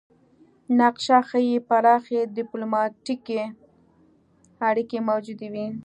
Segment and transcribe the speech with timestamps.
[0.79, 3.43] نقشه ښيي پراخې ډیپلوماتیکې
[4.69, 5.67] اړیکې موجودې وې